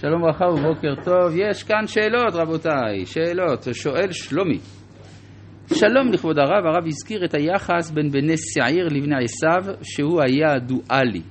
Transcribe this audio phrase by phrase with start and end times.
[0.00, 1.36] שלום וברכה ובוקר טוב.
[1.36, 3.66] יש כאן שאלות, רבותיי, שאלות.
[3.72, 4.58] שואל שלומי.
[5.74, 11.22] שלום לכבוד הרב, הרב הזכיר את היחס בין בני שעיר לבני עשיו, שהוא היה דואלי.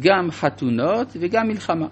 [0.00, 1.86] גם חתונות וגם מלחמה.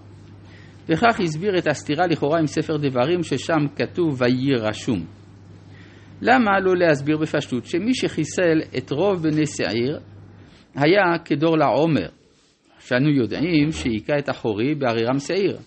[0.88, 5.04] וכך הסביר את הסתירה לכאורה עם ספר דברים ששם כתוב ויהי רשום.
[6.20, 10.00] למה לא להסביר בפשטות שמי שחיסל את רוב בני שעיר
[10.74, 12.08] היה כדור לעומר,
[12.78, 15.58] שאנו יודעים שהיכה את החורי בערירם שעיר,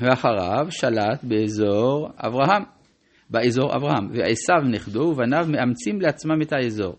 [0.00, 2.62] ואחריו שלט באזור אברהם,
[3.30, 6.96] באזור אברהם, ועשיו נכדו ובניו מאמצים לעצמם את האזור.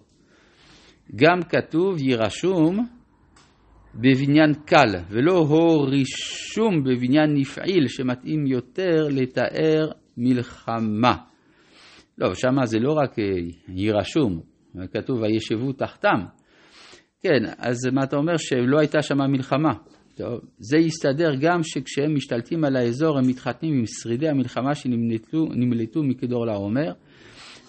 [1.15, 2.85] גם כתוב יירשום
[3.95, 11.15] בבניין קל, ולא הו רישום בבניין נפעיל שמתאים יותר לתאר מלחמה.
[12.17, 13.15] לא, שמה זה לא רק
[13.67, 14.41] יירשום,
[14.93, 16.25] כתוב וישבו תחתם.
[17.23, 19.73] כן, אז מה אתה אומר שלא הייתה שמה מלחמה?
[20.15, 26.45] טוב, זה יסתדר גם שכשהם משתלטים על האזור הם מתחתנים עם שרידי המלחמה שנמלטו מקדור
[26.45, 26.93] לעומר.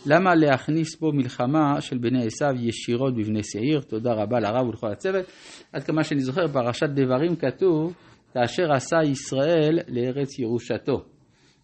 [0.06, 3.80] למה להכניס פה מלחמה של בני עשיו ישירות בבני שעיר?
[3.80, 5.26] תודה רבה לרב ולכל הצוות.
[5.72, 7.94] עד כמה שאני זוכר, פרשת דברים כתוב,
[8.34, 11.04] כאשר עשה ישראל לארץ ירושתו.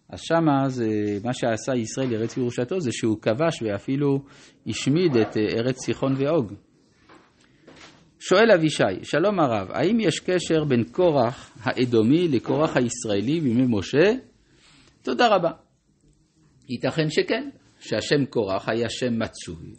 [0.09, 0.87] אז שמה זה,
[1.23, 4.19] מה שעשה ישראל לארץ ירושתו זה שהוא כבש ואפילו
[4.67, 6.53] השמיד את ארץ סיחון ואוג.
[8.29, 14.13] שואל אבישי, שלום הרב, האם יש קשר בין קורח האדומי לקורח הישראלי בימי משה?
[15.01, 15.51] תודה רבה.
[16.69, 17.49] ייתכן שכן,
[17.79, 19.73] שהשם קורח היה שם מצוי,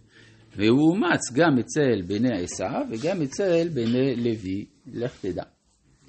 [0.57, 5.43] והוא אומץ גם אצל בני עשיו וגם אצל בני לוי, לך תדע,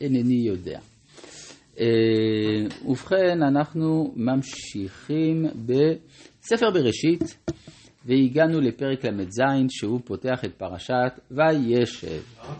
[0.01, 0.79] אינני יודע.
[1.79, 1.85] אה,
[2.85, 7.37] ובכן, אנחנו ממשיכים בספר בראשית,
[8.05, 12.21] והגענו לפרק ל"ז, שהוא פותח את פרשת וישב.
[12.39, 12.53] אה,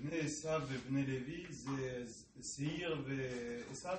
[0.00, 1.72] בני עשיו ובני לוי זה
[2.56, 3.96] שעיר ועשיו?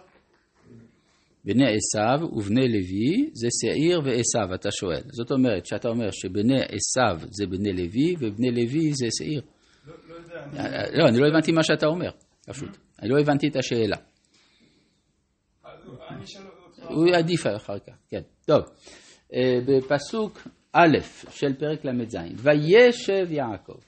[1.45, 5.01] בני עשיו ובני לוי זה שעיר ועשיו, אתה שואל.
[5.11, 9.41] זאת אומרת, שאתה אומר שבני עשיו זה בני לוי ובני לוי זה שעיר.
[9.87, 10.43] לא, לא יודע.
[10.43, 10.97] אני...
[10.97, 12.09] לא, אני לא הבנתי מה שאתה אומר,
[12.47, 12.77] פשוט.
[13.01, 13.97] אני לא הבנתי את השאלה.
[16.89, 18.21] הוא יעדיף אחר כך, כן.
[18.45, 19.00] טוב, אה,
[19.67, 20.97] בפסוק א'
[21.29, 23.79] של פרק ל"ז, וישב יעקב.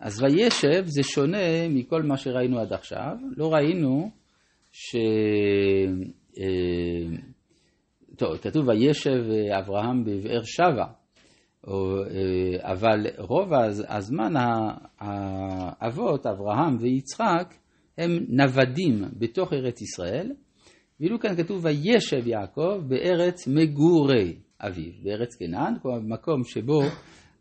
[0.00, 3.16] אז וישב זה שונה מכל מה שראינו עד עכשיו.
[3.36, 4.10] לא ראינו
[4.72, 4.96] ש...
[6.38, 7.16] אה,
[8.16, 9.24] טוב, כתוב וישב
[9.58, 10.86] אברהם בבאר שבע,
[11.68, 11.72] אה,
[12.72, 13.52] אבל רוב
[13.88, 14.32] הזמן
[14.98, 17.54] האבות, אברהם ויצחק,
[17.98, 20.32] הם נוודים בתוך ארץ ישראל,
[21.00, 26.82] ואילו כאן כתוב וישב יעקב בארץ מגורי אביו, בארץ כנען, כלומר במקום שבו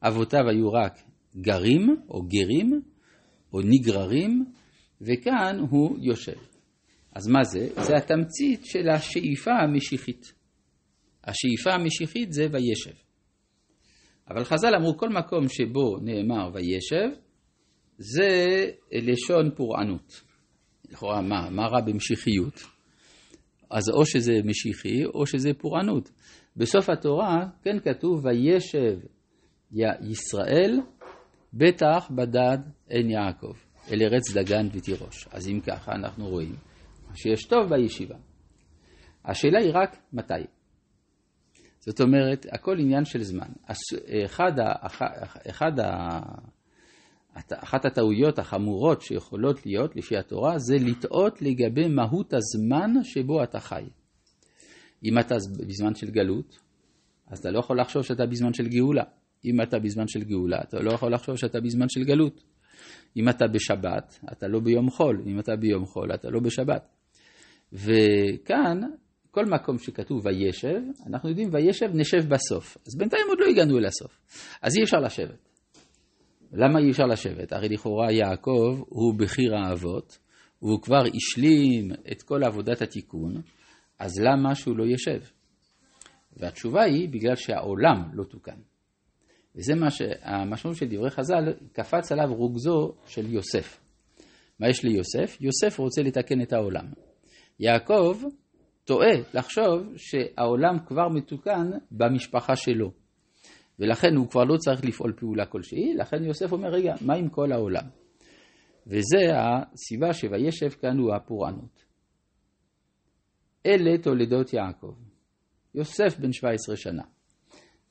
[0.02, 1.00] אבותיו היו רק
[1.36, 2.82] גרים או גרים
[3.54, 4.46] או נגררים,
[5.02, 6.38] וכאן הוא יושב.
[7.16, 7.68] אז מה זה?
[7.84, 10.34] זה התמצית של השאיפה המשיחית.
[11.24, 12.96] השאיפה המשיחית זה וישב.
[14.30, 17.10] אבל חז"ל אמרו כל מקום שבו נאמר וישב,
[17.98, 18.30] זה
[18.92, 20.22] לשון פורענות.
[20.92, 22.79] לכאורה, מה, מה רע במשיחיות?
[23.70, 26.12] אז או שזה משיחי או שזה פורענות.
[26.56, 29.00] בסוף התורה כן כתוב וישב
[30.02, 30.80] ישראל
[31.54, 32.58] בטח בדד
[32.90, 33.54] עין יעקב,
[33.92, 35.28] אל ארץ דגן ותירוש.
[35.32, 36.56] אז אם ככה אנחנו רואים
[37.16, 38.16] שיש טוב בישיבה.
[39.26, 40.34] השאלה היא רק מתי.
[41.80, 43.48] זאת אומרת, הכל עניין של זמן.
[44.26, 44.52] אחד
[45.50, 46.20] אחד ה,
[47.52, 53.84] אחת הטעויות החמורות שיכולות להיות לפי התורה זה לטעות לגבי מהות הזמן שבו אתה חי.
[55.06, 55.36] אם אתה
[55.68, 56.60] בזמן של גלות,
[57.28, 59.04] אז אתה לא יכול לחשוב שאתה בזמן של גאולה.
[59.46, 62.44] אם אתה בזמן של גאולה, אתה לא יכול לחשוב שאתה בזמן של גלות.
[63.18, 65.24] אם אתה בשבת, אתה לא ביום חול.
[65.28, 66.88] אם אתה ביום חול, אתה לא בשבת.
[67.74, 68.82] וכאן,
[69.32, 72.78] כל מקום שכתוב וישב, אנחנו יודעים וישב נשב בסוף.
[72.88, 74.20] אז בינתיים עוד לא הגענו אל הסוף.
[74.62, 75.49] אז אי אפשר לשבת.
[76.54, 77.54] למה אי אפשר לשבת?
[77.54, 80.18] הרי לכאורה יעקב הוא בחיר האבות,
[80.62, 83.42] והוא כבר השלים את כל עבודת התיקון,
[84.00, 85.20] אז למה שהוא לא ישב?
[86.38, 88.58] והתשובה היא בגלל שהעולם לא תוקן.
[89.56, 93.80] וזה מה שהמשמעות של דברי חז"ל, קפץ עליו רוגזו של יוסף.
[94.60, 95.38] מה יש ליוסף?
[95.42, 96.86] יוסף רוצה לתקן את העולם.
[97.60, 98.22] יעקב
[98.86, 102.92] טועה לחשוב שהעולם כבר מתוקן במשפחה שלו.
[103.80, 107.52] ולכן הוא כבר לא צריך לפעול פעולה כלשהי, לכן יוסף אומר, רגע, מה עם כל
[107.52, 107.84] העולם?
[108.88, 111.86] וזה הסיבה שוישב כאן הוא הפורענות.
[113.66, 114.94] אלה תולדות יעקב.
[115.76, 117.04] יוסף בן 17 שנה.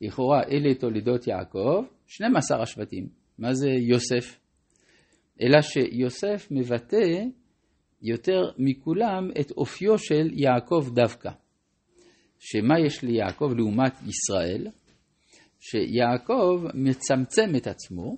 [0.00, 3.08] לכאורה אלה תולדות יעקב, 12 השבטים.
[3.38, 4.38] מה זה יוסף?
[5.42, 7.24] אלא שיוסף מבטא
[8.02, 11.30] יותר מכולם את אופיו של יעקב דווקא.
[12.38, 14.66] שמה יש ליעקב לעומת ישראל?
[15.60, 18.16] שיעקב מצמצם את עצמו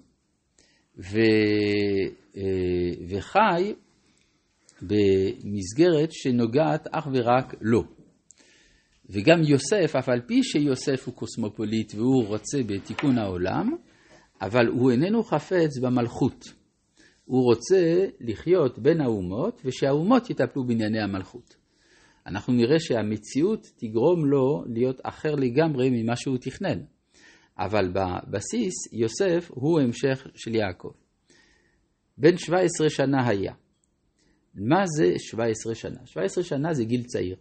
[0.98, 1.18] ו,
[2.36, 3.74] אה, וחי
[4.82, 7.82] במסגרת שנוגעת אך ורק לו.
[9.10, 13.70] וגם יוסף, אף על פי שיוסף הוא קוסמופוליט והוא רוצה בתיקון העולם,
[14.42, 16.52] אבל הוא איננו חפץ במלכות.
[17.24, 21.56] הוא רוצה לחיות בין האומות ושהאומות יטפלו בענייני המלכות.
[22.26, 26.78] אנחנו נראה שהמציאות תגרום לו להיות אחר לגמרי ממה שהוא תכנן.
[27.58, 30.92] אבל בבסיס יוסף הוא המשך של יעקב.
[32.18, 33.52] בן 17 שנה היה.
[34.54, 36.06] מה זה 17 שנה?
[36.06, 37.36] 17 שנה זה גיל צעיר.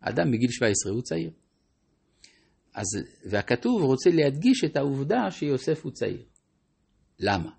[0.00, 1.30] אדם מגיל 17 הוא צעיר.
[2.74, 2.86] אז,
[3.30, 6.22] והכתוב רוצה להדגיש את העובדה שיוסף הוא צעיר.
[7.20, 7.50] למה?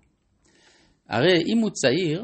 [1.08, 2.22] הרי אם הוא צעיר,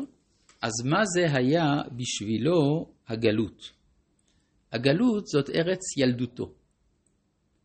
[0.63, 1.65] אז מה זה היה
[1.97, 3.71] בשבילו הגלות?
[4.73, 6.55] הגלות זאת ארץ ילדותו.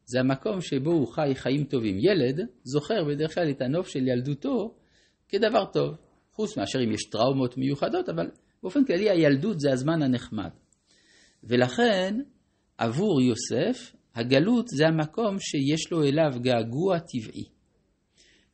[0.05, 1.97] זה המקום שבו הוא חי חיים טובים.
[1.99, 4.75] ילד זוכר בדרך כלל את הנוף של ילדותו
[5.29, 5.95] כדבר טוב,
[6.31, 8.29] חוץ מאשר אם יש טראומות מיוחדות, אבל
[8.63, 10.49] באופן כללי הילדות זה הזמן הנחמד.
[11.43, 12.19] ולכן
[12.77, 17.43] עבור יוסף הגלות זה המקום שיש לו אליו געגוע טבעי.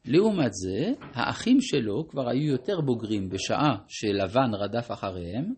[0.05, 5.53] לעומת זה, האחים שלו כבר היו יותר בוגרים בשעה שלבן רדף אחריהם,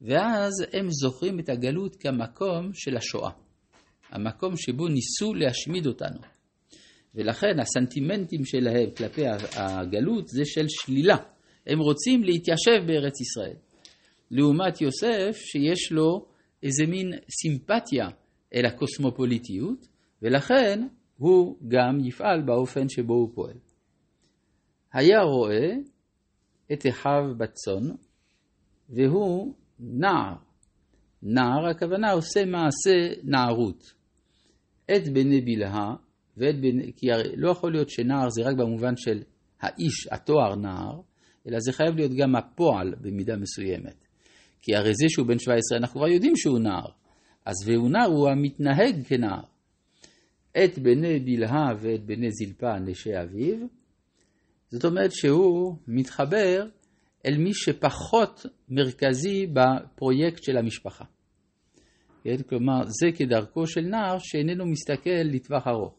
[0.00, 3.45] ואז הם זוכרים את הגלות כמקום של השואה.
[4.10, 6.18] המקום שבו ניסו להשמיד אותנו.
[7.14, 9.22] ולכן הסנטימנטים שלהם כלפי
[9.56, 11.16] הגלות זה של שלילה.
[11.66, 13.56] הם רוצים להתיישב בארץ ישראל.
[14.30, 16.26] לעומת יוסף שיש לו
[16.62, 18.08] איזה מין סימפתיה
[18.54, 19.86] אל הקוסמופוליטיות,
[20.22, 20.86] ולכן
[21.16, 23.56] הוא גם יפעל באופן שבו הוא פועל.
[24.92, 25.70] היה רואה
[26.72, 27.94] את אחיו בצאן,
[28.88, 30.34] והוא נער.
[31.22, 33.95] נער, הכוונה עושה מעשה נערות.
[34.90, 35.94] את בני בלהה,
[36.36, 37.06] ואת בני, כי
[37.36, 39.22] לא יכול להיות שנער זה רק במובן של
[39.60, 41.00] האיש, התואר נער,
[41.48, 44.04] אלא זה חייב להיות גם הפועל במידה מסוימת.
[44.62, 46.88] כי הרי זה שהוא בן 17, אנחנו כבר יודעים שהוא נער.
[47.44, 49.42] אז והוא נער הוא המתנהג כנער.
[50.64, 53.56] את בני בלהה ואת בני זלפה נשי אביו,
[54.70, 56.68] זאת אומרת שהוא מתחבר
[57.26, 61.04] אל מי שפחות מרכזי בפרויקט של המשפחה.
[62.26, 62.42] כן?
[62.42, 65.94] כלומר, זה כדרכו של נער שאיננו מסתכל לטווח ארוך.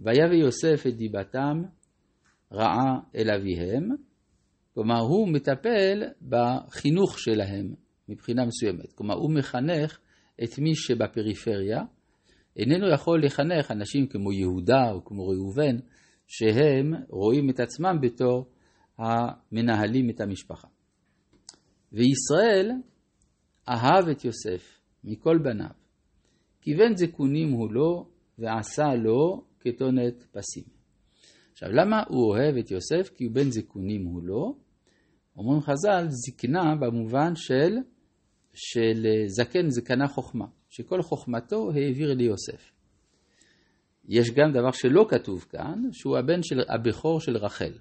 [0.00, 1.62] ויבא יוסף את דיבתם
[2.52, 3.88] רעה אל אביהם,
[4.74, 7.74] כלומר הוא מטפל בחינוך שלהם
[8.08, 8.92] מבחינה מסוימת.
[8.92, 9.98] כלומר הוא מחנך
[10.44, 11.82] את מי שבפריפריה,
[12.56, 15.76] איננו יכול לחנך אנשים כמו יהודה או כמו ראובן,
[16.26, 18.50] שהם רואים את עצמם בתור
[18.98, 20.68] המנהלים את המשפחה.
[21.92, 22.70] וישראל
[23.68, 24.73] אהב את יוסף
[25.04, 25.70] מכל בניו,
[26.60, 28.06] כיוון זקונים הוא לו
[28.38, 30.64] ועשה לו כתונת פסים.
[31.52, 33.10] עכשיו, למה הוא אוהב את יוסף?
[33.16, 34.56] כי הוא בן זקונים הוא לו.
[35.36, 37.76] אומרים חז"ל, זקנה במובן של,
[38.54, 42.72] של זקן זקנה חוכמה, שכל חוכמתו העביר ליוסף.
[44.08, 47.72] יש גם דבר שלא כתוב כאן, שהוא הבן של הבכור של רחל.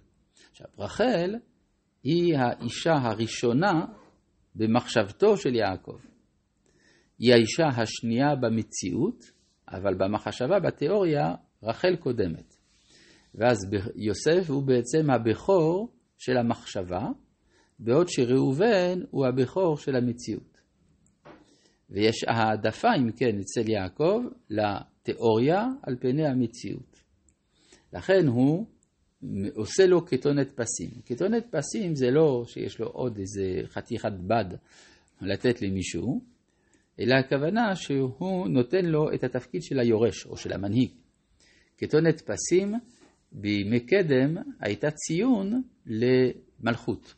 [0.51, 1.35] עכשיו, רחל
[2.03, 3.85] היא האישה הראשונה
[4.55, 5.97] במחשבתו של יעקב.
[7.23, 9.23] היא האישה השנייה במציאות,
[9.71, 12.56] אבל במחשבה, בתיאוריה, רחל קודמת.
[13.35, 13.57] ואז
[13.95, 17.07] יוסף הוא בעצם הבכור של המחשבה,
[17.80, 20.57] בעוד שראובן הוא הבכור של המציאות.
[21.89, 27.03] ויש העדפה, אם כן, אצל יעקב לתיאוריה על פני המציאות.
[27.94, 28.65] לכן הוא
[29.56, 30.89] עושה לו כתונת פסים.
[31.06, 34.45] כתונת פסים זה לא שיש לו עוד איזה חתיכת בד
[35.21, 36.32] לתת למישהו,
[37.00, 40.92] אלא הכוונה שהוא נותן לו את התפקיד של היורש או של המנהיג.
[41.78, 42.73] כתונת פסים
[43.31, 47.14] בימי קדם הייתה ציון למלכות.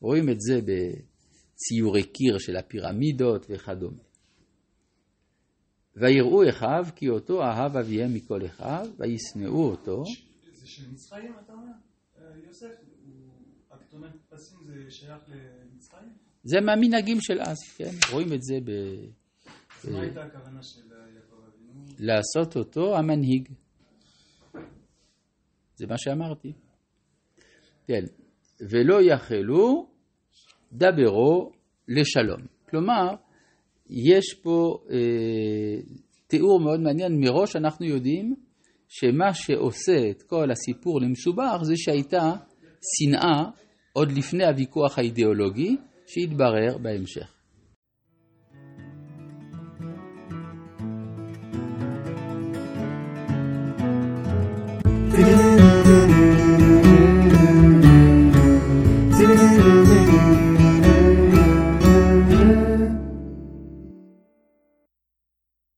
[0.00, 4.02] רואים את זה בציורי קיר של הפירמידות וכדומה.
[5.96, 10.02] ויראו אחיו כי אותו אהב אביהם מכל אחיו, וישנאו אותו.
[10.52, 11.72] זה של מצרים אתה אומר?
[12.18, 12.66] אה, יוסף,
[13.70, 16.12] הכתונת פסים זה שייך למצרים?
[16.46, 17.90] זה מהמנהגים של אז, כן?
[18.12, 18.70] רואים את זה ב...
[19.90, 20.80] מה הייתה הכוונה של
[21.14, 21.84] יעקב אבינו?
[21.98, 23.48] לעשות אותו המנהיג.
[25.76, 26.52] זה מה שאמרתי.
[27.86, 28.04] כן,
[28.70, 29.86] ולא יחלו
[30.72, 31.52] דברו
[31.88, 32.40] לשלום.
[32.70, 33.14] כלומר,
[33.90, 35.80] יש פה אה,
[36.26, 38.34] תיאור מאוד מעניין, מראש אנחנו יודעים
[38.88, 42.32] שמה שעושה את כל הסיפור למסובך זה שהייתה
[42.96, 43.50] שנאה
[43.92, 45.76] עוד לפני הוויכוח האידיאולוגי,
[46.06, 47.35] שיתברר בהמשך.